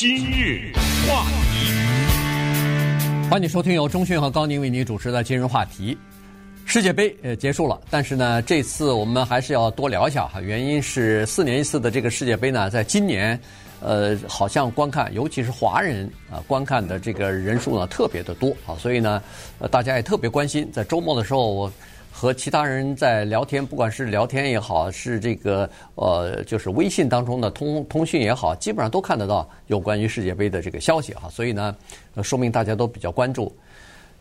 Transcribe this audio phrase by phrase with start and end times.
[0.00, 0.72] 今日
[1.06, 5.94] 话题，欢迎收听由中讯和高宁为您主持的今日话题。
[6.64, 10.40] 世界杯呃结束了，但是呢，这次我们还是要多聊一下哈。
[10.40, 13.38] 原因是四年一次的这个世界杯呢，在今年，
[13.82, 19.22] 呃，好像观看，尤其是华人啊，观看的这个人数呢特别的多啊，所以呢，
[19.70, 20.66] 大家也特别关心。
[20.72, 21.70] 在周末的时候，我。
[22.12, 31.28] 和其他人在聊天，不管是聊天也好，是这个呃，就是微信当中的通通讯也好，基本上都看得到有关于世界杯的这个消息哈。
[31.30, 31.74] 所以呢，
[32.22, 33.54] 说明大家都比较关注。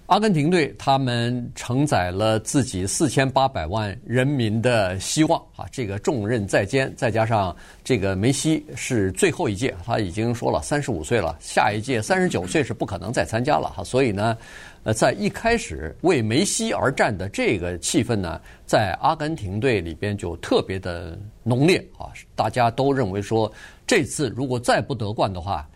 [0.09, 13.84] 阿根廷队他们承载了自己四千八百万人民的希望啊，这个重任在肩，再加上这个梅西是最后一届，他已经说了三十五岁了，下一届三十九岁是不可能再参加了哈。
[13.84, 14.36] 所以呢，
[14.81, 23.52] 呃，在一开始为梅西而战的这个气氛呢，在阿根廷队里边就特别的浓烈啊，大家都认为说，
[23.86, 25.70] 这次如果再不得冠的话。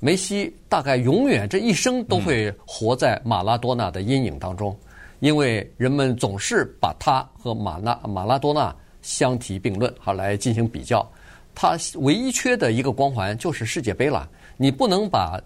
[0.00, 4.76] 梅西大概永远这一生都会活在马拉多纳的阴影当中，
[5.18, 11.04] 因为人们总是把他和马拉马拉多纳相提并论，好来进行比较。
[11.52, 14.28] 他唯一缺的一个光环就是世界杯了。
[14.56, 15.40] 你不能把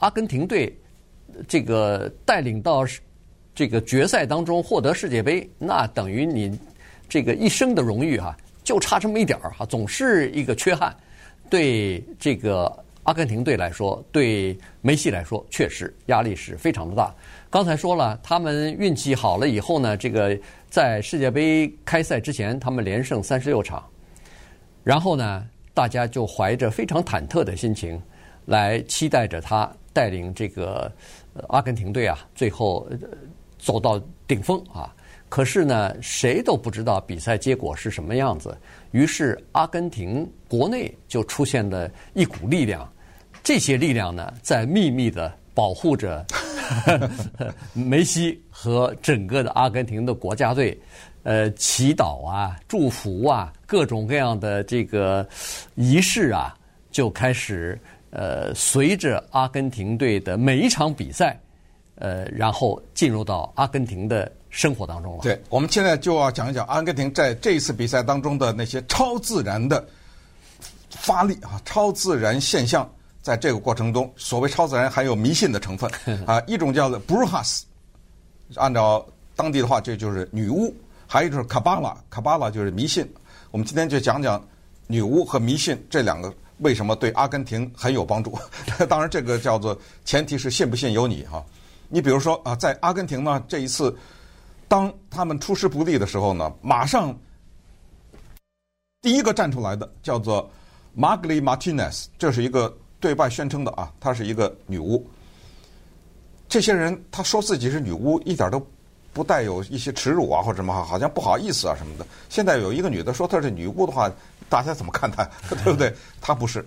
[0.00, 0.78] 阿根廷队
[1.48, 2.84] 这个带领到
[3.54, 6.58] 这个决赛当中获得世界杯，那等于你
[7.08, 10.94] 这个一生的荣誉哈，就差这么一点儿哈，总是一个缺憾。
[11.48, 12.83] 对这个。
[13.04, 17.14] 阿根廷队来说，对梅西来说，确实压力是非常的大。
[17.48, 20.36] 刚才说了，他们运气好了以后呢，这个
[20.68, 23.84] 在世界杯开赛之前，他们连胜三十六场，
[24.82, 28.00] 然后呢，大家就怀着非常忐忑的心情
[28.46, 30.90] 来期待着他带领这个
[31.48, 32.88] 阿根廷队啊，最后
[33.58, 34.92] 走到顶峰啊。
[35.28, 38.56] 可是呢，谁都不知道比赛结果是什么样子。
[38.92, 42.88] 于是，阿根廷国内就出现了一股力量，
[43.44, 46.26] 这些力量呢，在秘密的保护着
[47.72, 50.76] 梅西和整个的阿根廷的国家队。
[51.22, 55.26] 呃，祈祷啊，祝福啊，各种各样的这个
[55.74, 56.54] 仪式啊，
[56.90, 61.38] 就开始呃，随着阿根廷队的每一场比赛，
[61.94, 64.30] 呃，然后进入到阿根廷的。
[64.56, 65.22] 生活当中了。
[65.24, 69.84] 对，我们现在就要讲一讲阿根廷在这一次比赛当中的那些超自然的
[70.90, 72.88] 发力啊，超自然现象，
[73.24, 75.90] 在这个过程中，所谓超自然还有迷信的成分
[76.28, 76.38] 啊。
[76.46, 77.62] 一种叫做 Brujas，
[78.56, 79.04] 按照
[79.34, 80.70] 当地的话，这就是女巫；
[81.06, 83.10] 还有就是卡巴拉，卡巴拉就是迷信。
[83.50, 84.46] 我们今天就讲讲
[84.86, 88.38] 女巫和迷信这两个为什么对阿根廷很有帮助。
[88.86, 91.42] 当然，这个叫做前提是信不信由你哈。
[91.88, 93.96] 你比如说啊，在阿根廷呢，这一次。
[94.66, 97.16] 当他们出师不利的时候呢，马上
[99.02, 100.50] 第一个站出来的叫做
[100.96, 102.74] Magali Martinez，这是一个
[103.04, 105.06] 对外宣称的啊，她是一个女巫。
[106.48, 108.66] 这些人他说自己是女巫，一点都
[109.12, 112.06] 不带有一些耻辱啊或者什么，好像不好意思啊什么的。
[112.30, 114.10] 现在有一个女的说她是女巫的话，
[114.48, 115.22] 大家怎么看她？
[115.62, 115.94] 对不对？
[116.18, 116.66] 她不是，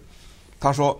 [0.59, 0.96] 她说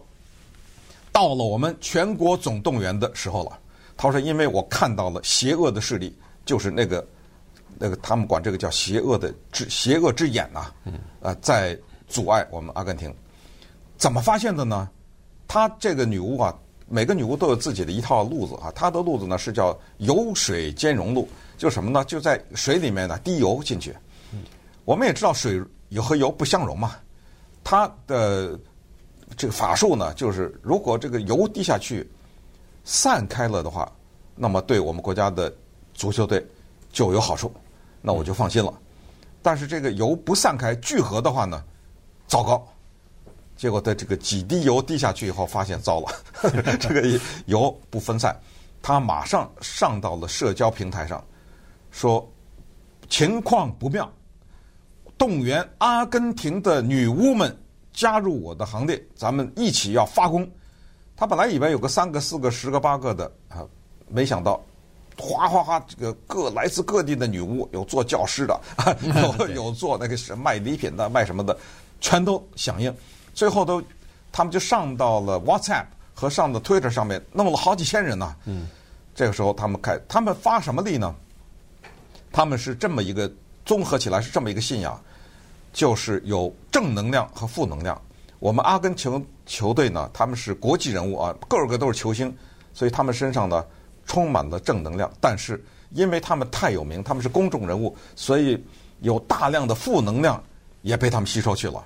[1.12, 3.59] 到了我们全国总动员的时候了。
[3.96, 6.18] 她说因为我看到了邪恶的势力。
[6.48, 7.06] 就是那个，
[7.78, 10.72] 那个他们管这个叫邪恶的之邪恶之眼呐，
[11.19, 11.78] 呃，在
[12.08, 13.14] 阻碍我们阿根廷。
[13.98, 14.90] 怎么发现的呢？
[15.47, 16.53] 她这个女巫啊，
[16.88, 18.72] 每个女巫都有自己的一套路子啊。
[18.75, 21.28] 她的路子呢是叫油水兼容路，
[21.58, 22.03] 就什么呢？
[22.06, 23.96] 就在水里面呢滴油进去。
[24.86, 26.96] 我们也知道水油和油不相容嘛。
[27.63, 28.59] 她的
[29.36, 32.09] 这个法术呢，就是如果这个油滴下去
[32.84, 33.91] 散开了的话，
[34.36, 35.53] 那么对我们国家的。
[35.97, 36.46] 足球队
[36.91, 37.52] 就有好处，
[38.03, 38.72] 那我就放心了。
[39.41, 41.63] 但是这个油不散开聚合的话呢，
[42.28, 42.63] 糟糕。
[43.57, 46.07] 结果他这个几滴油滴下去以后，发现糟了，
[46.79, 48.34] 这个油不分散，
[48.81, 51.22] 他马上上到了社交平台上，
[51.91, 52.25] 说
[53.09, 54.09] 情况不妙，
[55.18, 57.53] 动员阿根廷的女巫们
[57.91, 60.50] 加入我的行列，咱们一起要发功。
[61.16, 63.65] 他本来以为有个三个、四个、十个、八个的啊，
[64.07, 64.63] 没想到。
[65.19, 65.83] 哗哗哗！
[65.88, 68.62] 这个各来自各地的女巫，有做教师的，
[69.39, 71.57] 有有做那个是卖礼品的，卖什么的，
[72.00, 72.95] 全都响应。
[73.38, 73.80] 最后都，
[74.31, 75.86] 他们就上到了 WhatsApp
[76.16, 78.36] 和上到 Twitter 上面，弄了好几千人呢。
[78.45, 78.68] 嗯，
[79.13, 81.13] 这个时候他们开，他们发什么力呢？
[82.31, 83.31] 他们是这么一个
[83.63, 85.00] 综合起来是这么一个信仰，
[85.72, 88.01] 就是有正能量和负能量。
[88.39, 92.36] 我们阿根廷球队呢，他们是国际人物啊，个个都是球星，
[92.74, 93.63] 所以他们身上呢。
[94.10, 95.62] 充满了正能量，但是
[95.92, 98.57] 因为他们太有名，他们是公众人物，所以
[99.01, 100.42] 有大量的负能量
[100.81, 101.86] 也被他们吸收去了。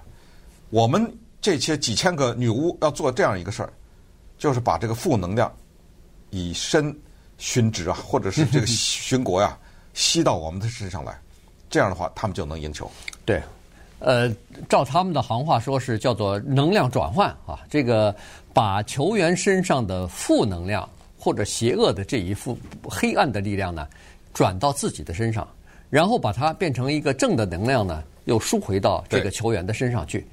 [0.70, 3.74] 我们这些几千个女巫要做这样一个事儿，
[4.38, 5.52] 就是把这个负能量
[6.30, 6.96] 以身
[7.40, 9.58] 殉职啊，或者是这个殉国呀、啊，
[9.96, 11.20] 吸到我们的身上来，
[11.68, 12.90] 这样的话，他们就能赢球。
[13.26, 13.42] 对，
[13.98, 14.32] 呃，
[14.70, 17.60] 照他们的行话说，是叫做能量转换啊。
[17.70, 18.16] 这个
[18.54, 23.88] 把球员身上的负能量或者邪恶的这一副黑暗的力量呢，
[24.32, 25.48] 转到自己的身上，
[25.90, 30.24] 然后把它变成一个正的能量呢，又输回到这个球员的身上去。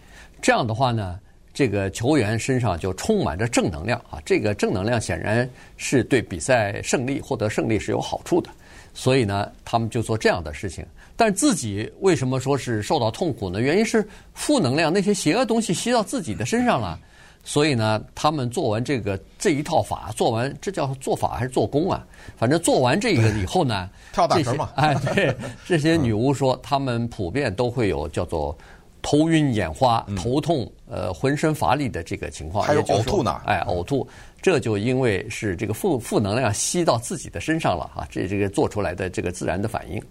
[0.40, 1.18] 这样的话呢，
[1.52, 4.20] 这个球员身上就充满着正能量啊！
[4.24, 8.48] 这个正能量显然是对比赛胜利、获得胜利是有好处的，
[8.94, 10.86] 所以呢，他们就做这样的事情。
[11.16, 13.60] 但自己为什么说是受到痛苦呢？
[13.60, 16.96] 原因是负能量那些邪恶东西吸到自己的身上了，
[17.42, 22.06] 所以呢，他们做完这个这一套法，做完这叫做法还是做工啊？
[22.36, 24.70] 反正做完这个以后呢，跳大神嘛！
[24.76, 25.34] 哎，对，
[25.66, 28.56] 这些女巫说，他们普遍都会有叫做。
[29.02, 33.40] 头晕眼花、头痛、呃，浑身乏力的这个情况，还有呕吐呢。
[33.46, 34.06] 哎，呕吐，
[34.42, 40.02] 这就因为是这个负负能量吸到自己的身上了啊，这这个做出来的这个自然的反应，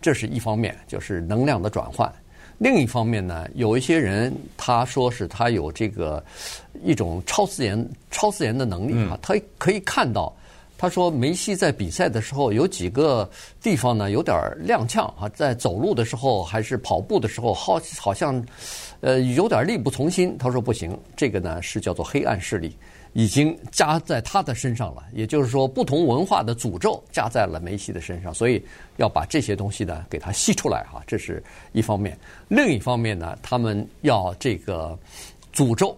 [0.00, 2.10] 这是一方面，就是能量的转换。
[2.58, 6.24] 另一方面呢，有一些人他说是他有这个
[6.82, 10.34] 一种超自然、超自然的能力啊，他可以看到。
[10.82, 13.30] 他说：“梅西在比赛的时候有几个
[13.62, 14.36] 地方呢，有点
[14.66, 18.44] 踉跄啊，在走路的时候还是跑步的时候，好好像，
[19.00, 20.36] 呃，有点力不从心。
[20.36, 22.76] 他说不行，这个呢是叫做黑暗势力，
[23.12, 25.04] 已经加在他的身上了。
[25.12, 28.60] 也就是说，不同文化的诅咒加在了梅西的身上，所以
[28.96, 31.40] 要把这些东西呢给他吸出来哈，这是
[31.70, 32.18] 一方面。
[32.48, 34.98] 另一方面呢，他们要这个
[35.54, 35.96] 诅咒。”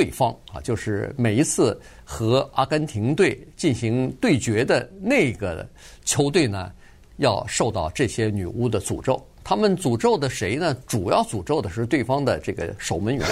[0.00, 5.68] 对方啊，就是每一次和阿根廷队进行对决的那个
[6.06, 6.72] 球队呢，
[7.18, 9.22] 要受到这些女巫的诅咒。
[9.44, 10.74] 他们诅咒的谁呢？
[10.86, 13.26] 主要诅咒的是对方的这个守门员，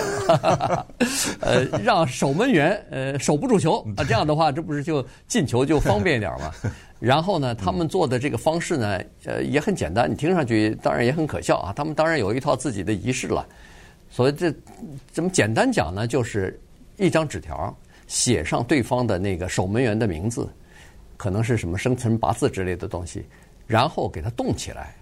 [1.41, 4.05] 呃，让守门员呃守不住球啊。
[4.05, 6.53] 这样的话，这不是就进球就方便一点吗？
[7.01, 10.11] 然后呢，他们做的这个方式呢，呃，也很简单。
[10.11, 11.73] 你听上去当然也很可笑啊。
[11.75, 13.47] 他们当然有一套自己的仪式了。
[14.11, 14.53] 所以这
[15.13, 16.07] 怎么简单讲呢？
[16.07, 16.59] 就是
[16.97, 17.77] 一张纸条，
[18.07, 20.49] 写上对方的那个守门员的名字，
[21.17, 23.25] 可能是什么生辰八字之类的东西，
[23.67, 24.95] 然后给它冻起来，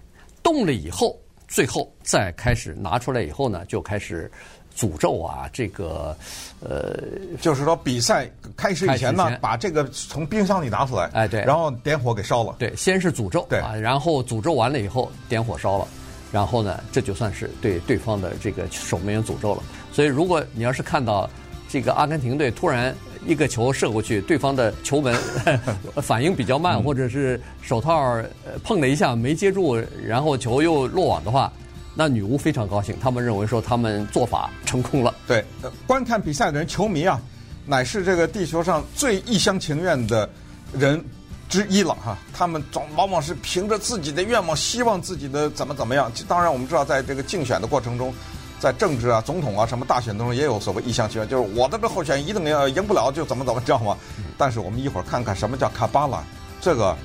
[0.43, 1.17] 冻了以后，
[1.47, 4.29] 最后再开始拿出来以后呢，就开始
[4.75, 6.15] 诅咒啊，这个
[6.59, 6.99] 呃，
[7.41, 15.87] 就是说比赛开始以前呢，前把这个从冰箱里拿出来，哎对，然后点火给烧了，对，先是诅咒，对啊，然后诅咒完了以后点火烧了。
[16.31, 19.63] 然后呢，这就算是对对方的这个守门员诅咒了。
[19.91, 21.29] 所以，如果你要是看到
[21.69, 22.95] 这个阿根廷队突然
[23.25, 25.15] 一个球射过去，对方的球门
[26.01, 28.21] 反应比较慢，或者是手套
[28.63, 31.51] 碰了一下没接住，然后球又落网的话，
[31.95, 35.15] 那女巫非常高兴，他们认为说他们做法成功了。
[35.27, 35.43] 对，
[35.85, 37.19] 观看比赛的人，球迷啊，
[37.65, 40.29] 乃是这个地球上最一厢情愿的
[40.77, 41.03] 人。
[41.49, 46.11] 之一了哈，他们总往往是凭着自己的愿望，希望自己的怎么怎么样。
[46.27, 48.13] 当然，我们知道，在这个竞选的过程中，
[48.59, 53.97] 在政治啊、总统啊什么大选当中，也有所谓一厢情愿，就是我的这候选人一定要赢不了就怎么怎么，知道吗？
[54.37, 56.21] 但是我们一会儿看看什么叫卡巴拉，
[56.59, 56.95] 这个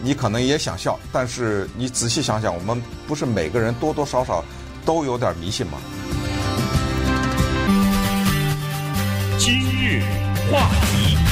[0.00, 4.42] 你可能也想笑，但是你仔细想想，我们不是每个人多多少少
[4.86, 5.78] 都有点迷信吗？
[9.38, 10.02] 今日
[10.50, 11.31] 话题。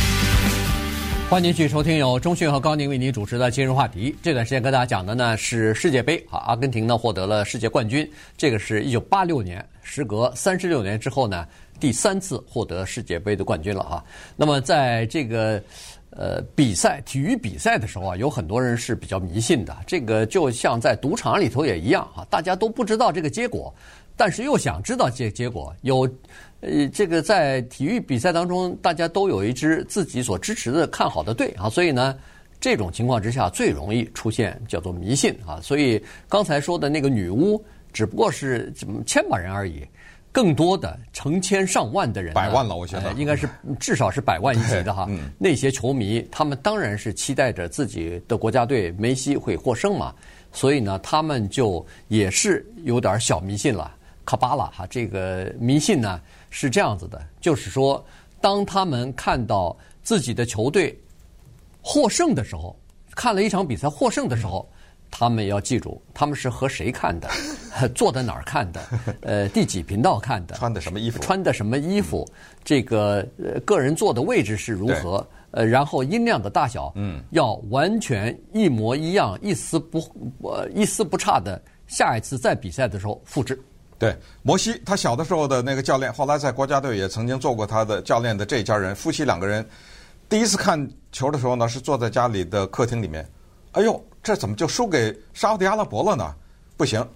[1.30, 4.12] 欢迎继续收听由中讯和高宁为您主持的今日话题。
[4.20, 8.10] 这段时间跟大家讲的呢是世界杯啊，阿根廷呢获得了世界冠军。
[8.36, 11.46] 这个是一九八六年，时隔三十六年之后呢，
[11.78, 14.04] 第三次获得世界杯的冠军了哈。
[14.34, 15.62] 那么在这个
[16.10, 19.76] 呃比赛体育比赛的时候啊，有很多人是比较迷信的。
[19.86, 23.72] 这个就像在赌场里头也一样啊，大家都不知道这个结果，
[24.16, 26.12] 但是又想知道结结果有。
[26.60, 32.14] 呃，这个在体育比赛当中，大家都有一支自己所支持的、看好的队啊，所以呢，
[32.60, 35.58] 这种情况之下最容易出现叫做迷信啊。
[35.62, 37.62] 所以刚才说的那个女巫，
[37.92, 38.72] 只不过是
[39.06, 39.86] 千把人而已，
[40.30, 43.48] 更多的成千上万的人，百万了，我觉得应该是
[43.78, 45.08] 至少是百万一级的哈。
[45.38, 50.14] 那些球迷，他们当然是期待着自己的国家队梅西会获胜嘛，
[50.52, 53.96] 所以呢，他们就也是有点小迷信了。
[54.26, 56.20] 卡巴拉哈，这个迷信呢
[56.50, 58.04] 是这样子的，就是说，
[58.40, 60.98] 当他们看到自己的球队
[61.80, 62.76] 获胜的时候，
[63.14, 64.68] 看了一场比赛获胜的时候，
[65.10, 67.28] 他们要记住，他们是和谁看的，
[67.94, 68.80] 坐在哪儿看的，
[69.22, 72.28] 呃，第几频道看的，穿的什么衣服，穿的什么衣服，
[72.64, 79.98] 这个呃个人坐的位置是如何，呃，然后音量的大小，嗯，要完全一模一样，一丝不
[80.42, 83.60] 呃一丝不差的，下一次再比赛的时候复制。
[84.00, 89.62] 对，摩西他小的时候的那个教练，后来在国家队也曾经做过他的教练的这一家人，夫妻两个人，
[90.26, 93.28] 第一次看球的时候呢，是坐在家里的客厅里面。
[93.72, 96.34] 哎呦，这怎么就输给沙乌地阿拉伯了呢？
[96.78, 97.06] 不行，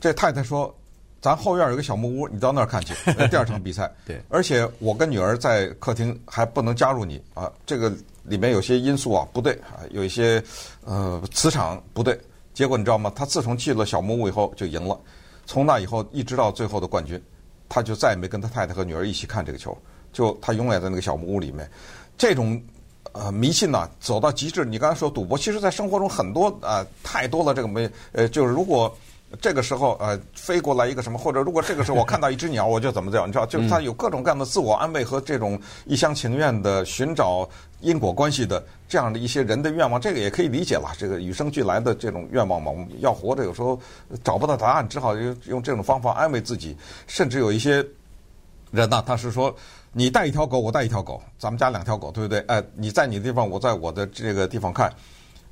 [0.00, 0.72] 这太太说，
[1.20, 2.94] 咱后院有个小木屋，你到那儿看去。
[3.28, 10.40] 第二场比赛，对，而且我跟女儿在客厅还不能加入你啊，这个里面有些因素啊不对啊，有一些
[10.84, 12.16] 呃磁场不对。
[12.54, 13.12] 结果你知道吗？
[13.16, 14.96] 他自从进了小木屋以后就赢了。
[15.46, 17.22] 从那以后一直到最后的冠军，
[17.68, 19.76] 他就再也没跟他太太和女儿一起看这个球，
[20.12, 21.70] 就他永远在那个小木屋里面。
[22.18, 22.60] 这种
[23.12, 24.64] 呃迷信呢、走到极致。
[24.64, 27.54] 你刚才说赌博，其实在生活中很多啊、呃，太多了。
[27.54, 28.94] 这个没呃，就是如果
[29.40, 37.48] 这个时候呃飞过来一个什么，或者如果这个时候我看到一只鸟，我就怎么样，你知道，就是他有各种各样的自我安慰和这种一厢情愿的寻找
[37.80, 38.62] 因果关系的。
[38.88, 40.92] 这样的一些人的愿望，这个也可以理解了。
[40.96, 43.76] 这个与生俱来的这种愿望嘛，我们要活着，有时候
[44.22, 46.76] 找不到答案，只好用用这种方法安慰自己。
[47.08, 47.84] 甚至有一些
[48.70, 49.52] 人呢，他是说
[49.92, 54.88] ：“你带一条狗，我带一条狗，咱们家两条狗，对不对？”哎，你在你的地方，我在我的这个地方看。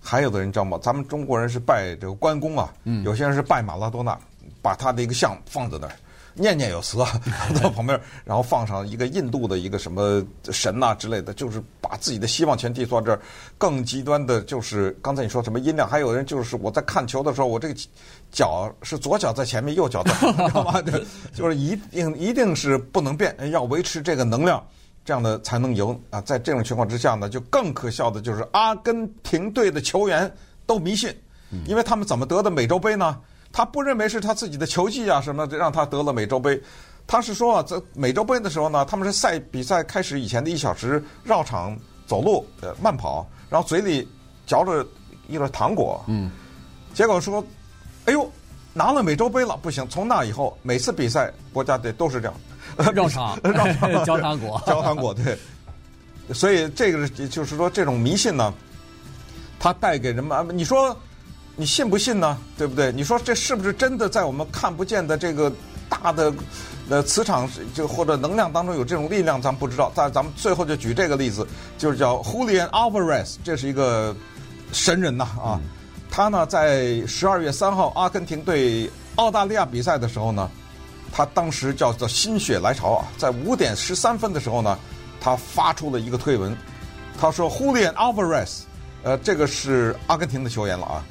[0.05, 0.79] 还有的人知道吗？
[0.83, 2.73] 咱们中国人是拜这个关公啊，
[3.05, 4.19] 有些人是拜马拉多纳，
[4.61, 5.93] 把他的一个像放在那儿。
[6.37, 7.09] 念念有词啊，
[7.55, 10.21] 在旁边，然后放上一个印度的一个什么
[10.51, 13.21] 神呐、啊、之类的，就是把自己的希望全寄托这儿。
[13.57, 17.75] 更极端的就是刚才你说什么音量，还有人就是我在看球的时候，我这个
[18.33, 20.83] 脚是左脚在前面，右脚在后面， 知道吗？
[21.33, 24.61] 就是一定一定是不能变，要维持这个能量，
[25.05, 26.21] 这样的才能赢啊。
[26.21, 30.33] 在这种情况之下呢，就更可笑的就是阿根廷队的球员
[30.67, 31.15] 都迷信，
[31.67, 33.19] 因为他们怎么得的美洲杯呢？
[33.53, 36.61] 他不认为是他自己的球技啊什么的让他得了美洲杯，
[37.07, 44.09] 他是说啊，在美洲杯的时候呢，他们是赛比赛开始以前的一小时绕场走路呃慢跑，然后嘴里
[44.45, 44.85] 嚼着
[45.29, 46.31] 一个糖果，嗯，
[46.95, 47.45] 结果说，
[48.07, 48.29] 哎呦，
[48.73, 52.35] 拿了美洲杯了，不行，从那以后每次比赛国家队都是这样
[52.95, 55.39] 绕场绕场焦糖果 焦糖果对，
[56.35, 58.53] 所以这个就是说这种迷信呢，
[59.59, 60.97] 它带给人们你说。
[61.57, 62.37] 你信不信呢？
[62.59, 62.91] 对不对？
[62.91, 65.53] 你说这是不是真的在我们看不见的这个
[65.89, 66.35] 大的
[66.91, 69.41] 呃磁场就或者能量当中有这种力量？
[69.41, 69.93] 咱不知道。
[69.95, 71.47] 但咱们最后就举这个例子，
[71.79, 74.13] 就是叫 Julian Alvarez，这是一个
[74.73, 75.61] 神人呐啊，啊！
[76.11, 80.51] 他呢在十二月三号阿根廷对澳大利亚比赛的时候呢，
[81.17, 84.77] 他当时叫做心血来潮啊，在五点十三分的时候呢，
[85.21, 86.57] 他发出了一个推文，
[87.17, 88.63] 他说 h u l i a n Alvarez，
[89.05, 91.07] 呃，这个是阿根廷的球员了啊。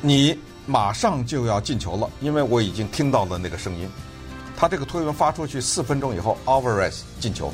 [0.00, 3.88] 你马上就要进球了，因为我已经听到了那个声音。
[4.56, 7.52] 他这个推文发出去四分钟以后，Alvarez 进球。